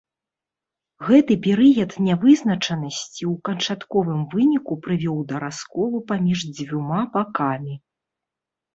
[1.09, 7.73] Гэты перыяд нявызначанасці ў канчатковым выніку прывёў да расколу паміж дзвюма бакамі.